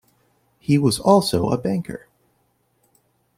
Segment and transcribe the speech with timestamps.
[0.57, 2.07] He was also a banker.